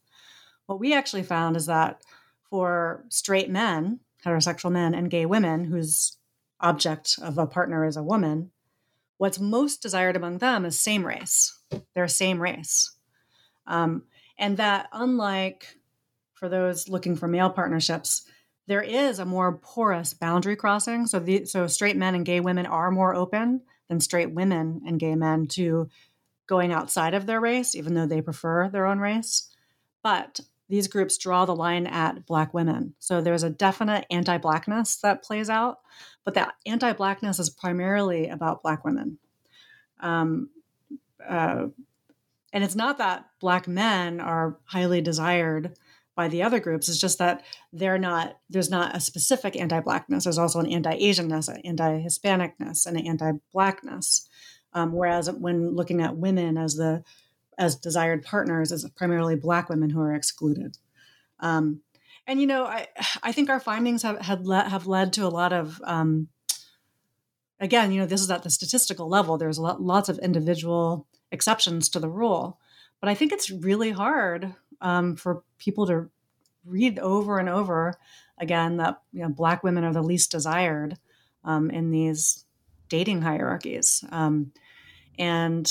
[0.67, 2.03] What we actually found is that
[2.49, 6.17] for straight men, heterosexual men, and gay women whose
[6.61, 8.52] object of a partner is a woman,
[9.23, 11.57] what's most desired among them is same race.
[11.95, 12.91] They're same race.
[13.69, 14.03] Um,
[14.37, 15.77] and that, unlike
[16.35, 18.25] for those looking for male partnerships,
[18.67, 21.07] there is a more porous boundary crossing.
[21.07, 24.99] So, the, so straight men and gay women are more open than straight women and
[24.99, 25.89] gay men to
[26.49, 29.55] going outside of their race, even though they prefer their own race.
[30.03, 30.41] But
[30.73, 32.95] these groups draw the line at Black women.
[32.99, 35.81] So there's a definite anti Blackness that plays out,
[36.25, 39.19] but that anti Blackness is primarily about Black women.
[40.01, 40.49] Um,
[41.29, 41.67] uh,
[42.55, 45.77] and it's not that Black men are highly desired
[46.17, 46.89] by the other groups.
[46.89, 47.45] It's just that
[47.75, 50.25] they're not, there's not a specific anti Blackness.
[50.25, 54.27] There's also an anti Asianness, an anti Hispanicness, and an anti Blackness.
[54.73, 57.05] Um, whereas when looking at women as the
[57.59, 60.79] as desired partners is primarily Black women who are excluded.
[61.41, 61.81] Um,
[62.27, 62.89] and you know, I
[63.23, 66.29] I think our findings have had have led to a lot of um,
[67.61, 69.39] again, you know, this is at the statistical level.
[69.39, 72.59] There's lot, lots of individual exceptions to the rule,
[73.01, 76.11] but I think it's really hard um, for people to
[76.65, 77.95] read over and over
[78.39, 80.99] again that you know, Black women are the least desired
[81.45, 82.45] um, in these
[82.89, 84.05] dating hierarchies.
[84.11, 84.53] Um,
[85.19, 85.71] and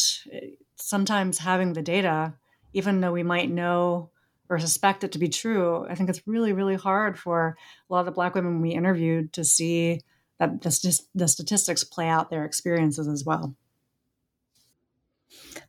[0.81, 2.33] sometimes having the data,
[2.73, 4.09] even though we might know
[4.49, 7.57] or suspect it to be true, I think it's really, really hard for
[7.89, 10.01] a lot of the Black women we interviewed to see
[10.39, 13.55] that the, the statistics play out their experiences as well.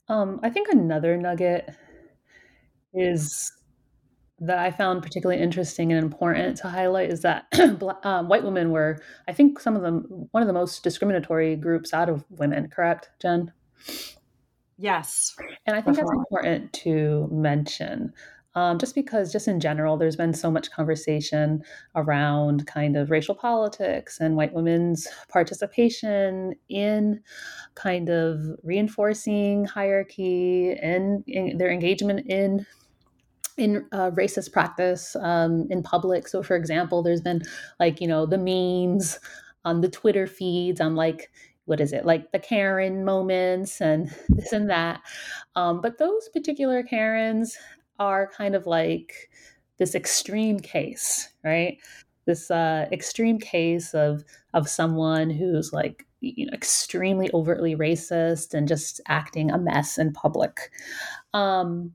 [0.09, 1.69] Um, I think another nugget
[2.93, 3.53] is
[4.41, 7.47] that I found particularly interesting and important to highlight is that
[8.03, 11.95] um, white women were, I think, some of them one of the most discriminatory groups
[11.95, 12.69] out of women.
[12.69, 13.53] Correct, Jen?
[14.83, 15.37] Yes.
[15.65, 18.13] And I think that's important to mention.
[18.57, 21.63] Um, just because, just in general, there's been so much conversation
[21.95, 27.21] around kind of racial politics and white women's participation in
[27.77, 31.25] kind of reinforcing hierarchy and
[31.57, 32.67] their engagement in
[33.57, 36.27] in uh, racist practice um, in public.
[36.27, 37.41] So, for example, there's been
[37.79, 39.21] like you know the memes
[39.65, 41.31] on the Twitter feeds on like
[41.67, 45.01] what is it like the Karen moments and this and that.
[45.55, 47.57] Um, but those particular Karens
[47.99, 49.31] are kind of like
[49.79, 51.79] this extreme case, right?
[52.25, 58.69] This uh, extreme case of of someone who's like you know extremely overtly racist and
[58.69, 60.71] just acting a mess in public.
[61.35, 61.93] Um,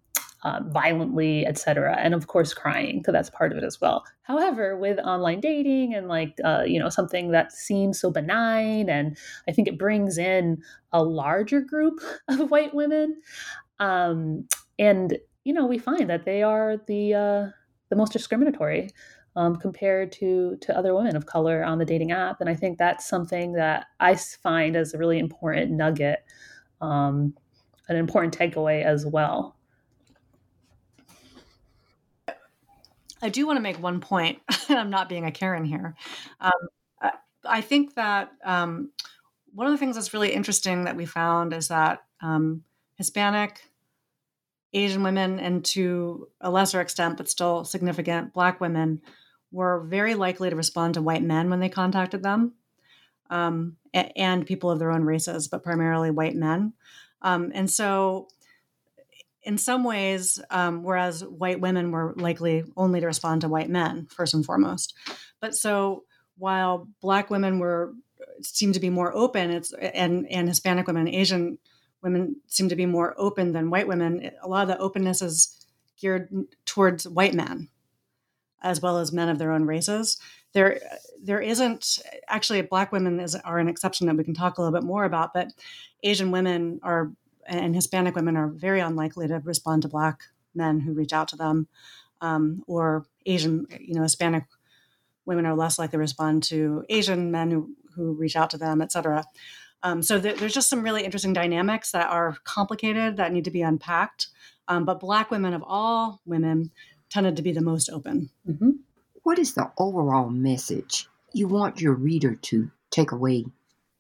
[0.48, 4.06] uh, violently, etc., and of course crying because that's part of it as well.
[4.22, 9.18] However, with online dating and like uh, you know something that seems so benign, and
[9.50, 10.62] I think it brings in
[10.94, 13.22] a larger group of white women,
[13.80, 14.48] um,
[14.80, 17.48] and you know we find that they are the uh,
[17.90, 18.90] the most discriminatory.
[19.36, 22.80] Um, compared to to other women of color on the dating app, and I think
[22.80, 26.24] that's something that I find as a really important nugget,
[26.82, 27.36] um,
[27.88, 29.57] an important takeaway as well.
[33.22, 34.40] I do want to make one point,
[34.70, 35.96] and I'm not being a Karen here.
[36.40, 36.52] Um,
[37.48, 38.92] I think that um,
[39.54, 42.64] one of the things that's really interesting that we found is that um,
[42.96, 43.62] Hispanic,
[44.74, 49.02] Asian women, and to a lesser extent, but still significant, Black women
[49.52, 52.54] were very likely to respond to white men when they contacted them,
[53.30, 56.74] um, and people of their own races, but primarily white men.
[57.22, 58.28] Um, and so,
[59.48, 64.06] in some ways, um, whereas white women were likely only to respond to white men
[64.12, 64.94] first and foremost,
[65.40, 66.04] but so
[66.38, 67.94] while Black women were
[68.42, 71.58] seem to be more open, it's and and Hispanic women, Asian
[72.04, 74.30] women seem to be more open than white women.
[74.44, 75.66] A lot of the openness is
[76.00, 76.30] geared
[76.66, 77.70] towards white men
[78.62, 80.18] as well as men of their own races.
[80.54, 80.80] There,
[81.22, 84.78] there isn't actually black women is, are an exception that we can talk a little
[84.78, 85.54] bit more about, but
[86.04, 87.12] Asian women are
[87.48, 90.22] and Hispanic women are very unlikely to respond to black
[90.54, 91.68] men who reach out to them,
[92.22, 94.44] um, or Asian, you know, Hispanic
[95.26, 98.82] women are less likely to respond to Asian men who who reach out to them,
[98.82, 99.26] et cetera.
[99.84, 103.52] Um, so th- there's just some really interesting dynamics that are complicated that need to
[103.52, 104.28] be unpacked.
[104.68, 106.72] Um, but Black women of all women
[107.10, 108.30] tended to be the most open.
[108.48, 108.72] Mm-hmm.
[109.24, 113.46] What is the overall message you want your reader to take away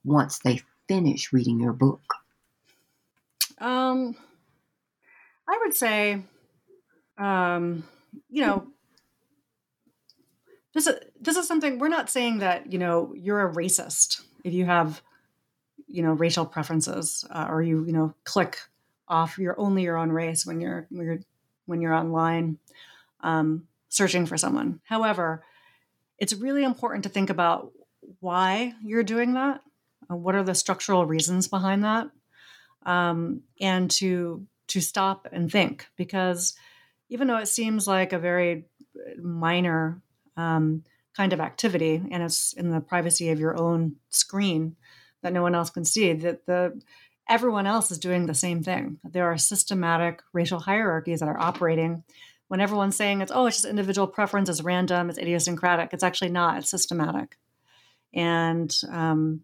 [0.03, 2.01] once they finish reading your book?
[3.59, 4.15] Um,
[5.47, 6.21] I would say,
[7.17, 7.83] um,
[8.29, 8.67] you know,
[10.73, 14.53] this is this is something we're not saying that you know you're a racist if
[14.53, 15.01] you have
[15.87, 18.59] you know racial preferences uh, or you you know click
[19.07, 21.19] off your only your own race when you're when you're
[21.65, 22.59] when you're online
[23.21, 24.79] um, searching for someone.
[24.83, 25.43] However,
[26.19, 27.71] it's really important to think about
[28.19, 29.61] why you're doing that.
[30.09, 32.09] Uh, what are the structural reasons behind that?
[32.87, 36.55] Um, and to to stop and think because
[37.09, 38.65] even though it seems like a very
[39.21, 40.01] minor
[40.35, 40.83] um,
[41.15, 44.75] kind of activity and it's in the privacy of your own screen
[45.23, 46.79] that no one else can see that the
[47.27, 48.99] everyone else is doing the same thing.
[49.03, 52.03] There are systematic racial hierarchies that are operating.
[52.47, 56.29] When everyone's saying it's oh it's just individual preference it's random it's idiosyncratic it's actually
[56.29, 57.37] not it's systematic.
[58.13, 59.41] And um,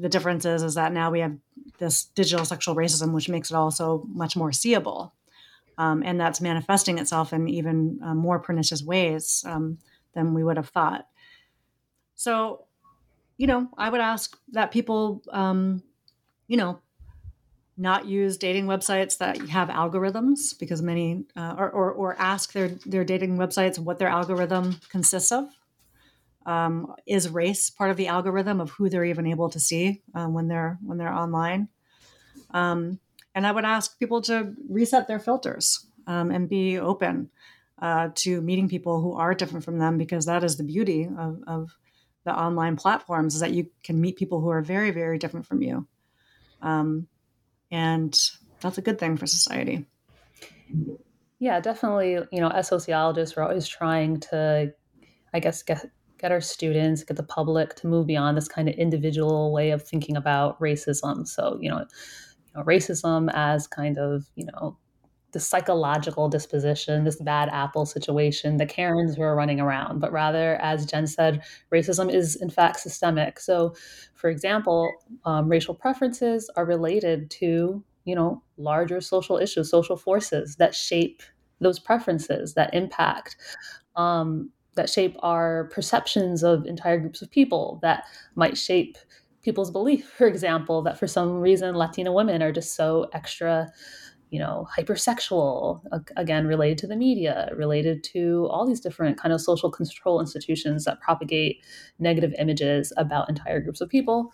[0.00, 1.36] the difference is is that now we have
[1.78, 5.14] this digital sexual racism which makes it also much more seeable.
[5.78, 9.78] Um, and that's manifesting itself in even uh, more pernicious ways um,
[10.14, 11.06] than we would have thought.
[12.16, 12.66] So
[13.40, 15.82] you know i would ask that people um,
[16.46, 16.78] you know
[17.78, 22.68] not use dating websites that have algorithms because many uh, or, or, or, ask their,
[22.84, 25.46] their dating websites what their algorithm consists of
[26.46, 30.26] um, is race part of the algorithm of who they're even able to see uh,
[30.26, 31.68] when they're when they're online.
[32.52, 32.98] Um,
[33.34, 37.30] and i would ask people to reset their filters um, and be open
[37.80, 41.42] uh, to meeting people who are different from them because that is the beauty of,
[41.46, 41.70] of
[42.24, 45.62] the online platforms is that you can meet people who are very very different from
[45.62, 45.86] you.
[46.60, 47.06] Um,
[47.70, 48.18] and
[48.60, 49.86] that's a good thing for society.
[51.38, 54.74] Yeah definitely you know as sociologists we're always trying to
[55.32, 55.90] i guess get
[56.20, 59.82] get our students get the public to move beyond this kind of individual way of
[59.82, 64.76] thinking about racism so you know, you know racism as kind of you know
[65.32, 70.56] the psychological disposition, this bad apple situation, the Karens who are running around, but rather,
[70.56, 71.42] as Jen said,
[71.72, 73.38] racism is in fact systemic.
[73.38, 73.74] So,
[74.14, 74.90] for example,
[75.24, 81.22] um, racial preferences are related to you know larger social issues, social forces that shape
[81.60, 83.36] those preferences, that impact.
[83.96, 88.04] Um, that shape our perceptions of entire groups of people that
[88.34, 88.96] might shape
[89.42, 93.70] people's belief for example that for some reason latina women are just so extra
[94.30, 95.80] you know, hypersexual,
[96.16, 100.84] again, related to the media, related to all these different kind of social control institutions
[100.84, 101.64] that propagate
[101.98, 104.30] negative images about entire groups of people.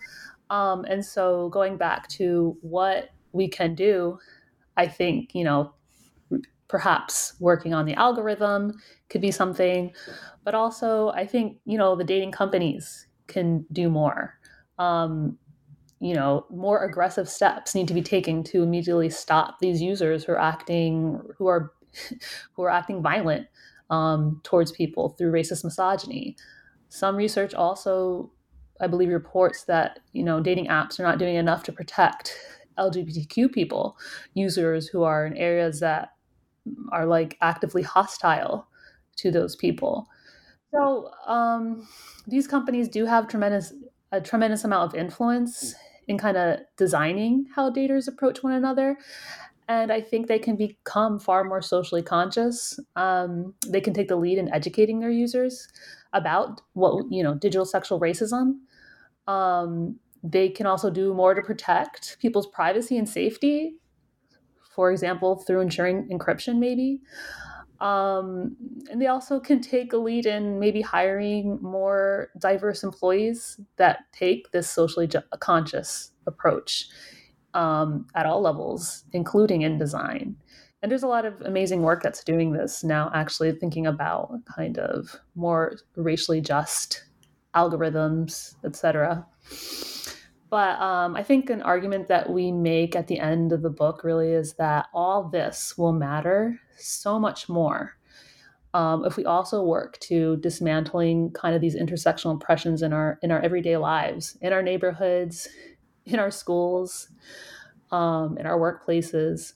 [0.51, 4.19] Um, and so going back to what we can do,
[4.77, 5.73] I think, you know,
[6.67, 8.73] perhaps working on the algorithm
[9.09, 9.93] could be something,
[10.43, 14.37] but also I think, you know, the dating companies can do more.
[14.77, 15.37] Um,
[15.99, 20.33] you know more aggressive steps need to be taken to immediately stop these users who
[20.33, 21.73] are acting who are
[22.53, 23.47] who are acting violent
[23.89, 26.35] um, towards people through racist misogyny
[26.89, 28.31] some research also
[28.79, 32.37] i believe reports that you know dating apps are not doing enough to protect
[32.77, 33.97] lgbtq people
[34.33, 36.09] users who are in areas that
[36.91, 38.67] are like actively hostile
[39.15, 40.07] to those people
[40.73, 41.87] so um,
[42.27, 43.73] these companies do have tremendous
[44.11, 45.75] a tremendous amount of influence
[46.07, 48.97] in kind of designing how daters approach one another.
[49.67, 52.79] And I think they can become far more socially conscious.
[52.95, 55.67] Um, they can take the lead in educating their users.
[56.13, 58.59] about what you know digital sexual racism.
[59.27, 63.75] Um, they can also do more to protect people's privacy and safety,
[64.77, 67.01] for example, through ensuring encryption, maybe.
[67.79, 68.55] Um,
[68.91, 74.51] and they also can take a lead in maybe hiring more diverse employees that take
[74.51, 76.89] this socially ju- conscious approach
[77.55, 80.35] um, at all levels, including in design.
[80.83, 84.77] And there's a lot of amazing work that's doing this now, actually thinking about kind
[84.77, 87.03] of more racially just
[87.55, 89.25] algorithms, etc.
[90.49, 94.03] But um, I think an argument that we make at the end of the book
[94.03, 97.97] really is that all this will matter so much more
[98.73, 103.31] um, if we also work to dismantling kind of these intersectional impressions in our in
[103.31, 105.47] our everyday lives, in our neighborhoods,
[106.05, 107.09] in our schools,
[107.91, 109.53] um, in our workplaces.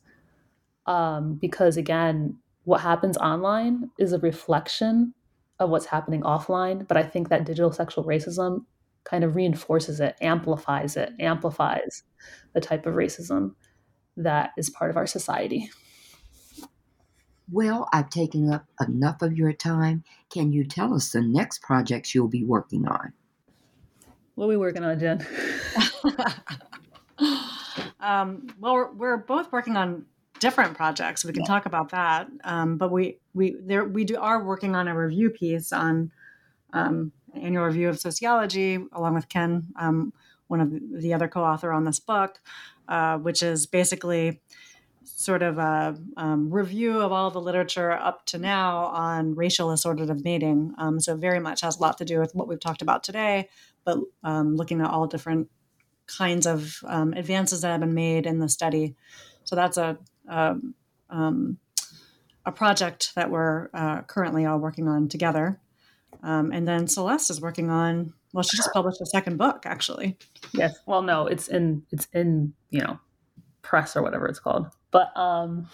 [0.87, 5.13] Um, because again, what happens online is a reflection
[5.59, 6.87] of what's happening offline.
[6.87, 8.65] But I think that digital sexual racism
[9.03, 12.03] kind of reinforces it, amplifies it, amplifies
[12.53, 13.55] the type of racism
[14.17, 15.69] that is part of our society.
[17.51, 20.03] Well, I've taken up enough of your time.
[20.31, 23.13] Can you tell us the next projects you'll be working on?
[24.35, 25.25] What are we working on, Jen?
[27.99, 30.05] um, well, we're, we're, both working on
[30.39, 31.25] different projects.
[31.25, 31.47] We can yeah.
[31.47, 32.27] talk about that.
[32.45, 36.11] Um, but we we there we do are working on a review piece on
[36.73, 40.13] um, annual review of sociology, along with Ken, um,
[40.47, 42.39] one of the other co-author on this book,
[42.87, 44.41] uh, which is basically
[45.03, 50.23] sort of a um, review of all the literature up to now on racial assortative
[50.23, 50.73] mating.
[50.77, 53.49] Um, so very much has a lot to do with what we've talked about today,
[53.85, 55.49] but um, looking at all different
[56.07, 58.95] kinds of um, advances that have been made in the study.
[59.43, 60.55] So that's a a,
[61.09, 61.57] um,
[62.45, 65.59] a project that we're uh, currently all working on together.
[66.23, 68.13] Um, and then Celeste is working on.
[68.33, 70.17] Well, she just published a second book, actually.
[70.53, 70.77] Yes.
[70.85, 72.99] Well, no, it's in it's in you know
[73.61, 74.67] press or whatever it's called.
[74.91, 75.67] But um,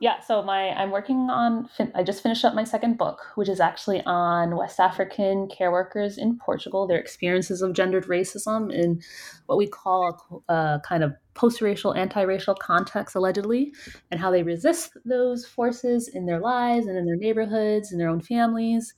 [0.00, 1.68] yeah, so my I'm working on.
[1.94, 6.16] I just finished up my second book, which is actually on West African care workers
[6.16, 9.02] in Portugal, their experiences of gendered racism in
[9.44, 13.74] what we call a, a kind of post-racial, anti-racial context, allegedly,
[14.10, 18.08] and how they resist those forces in their lives and in their neighborhoods and their
[18.08, 18.94] own families.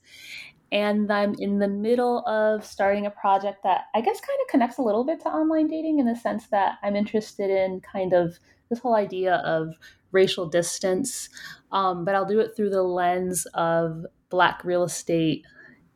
[0.71, 4.77] And I'm in the middle of starting a project that I guess kind of connects
[4.77, 8.39] a little bit to online dating in the sense that I'm interested in kind of
[8.69, 9.75] this whole idea of
[10.13, 11.29] racial distance,
[11.71, 15.45] um, but I'll do it through the lens of Black real estate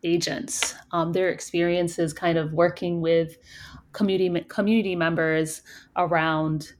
[0.03, 3.37] agents, um, their experiences kind of working with
[3.93, 5.61] community community members
[5.95, 6.73] around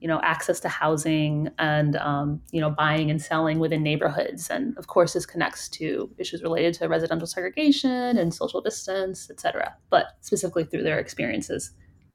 [0.00, 4.50] you know access to housing and um, you know buying and selling within neighborhoods.
[4.50, 9.40] And of course this connects to issues related to residential segregation and social distance et
[9.40, 11.72] cetera but specifically through their experiences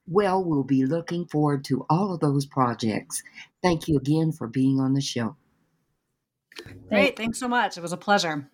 [0.08, 3.24] well we'll be looking forward to all of those projects.
[3.62, 5.36] Thank you again for being on the show.
[6.90, 7.18] Great.
[7.18, 7.78] Thanks so much.
[7.78, 8.50] It was a pleasure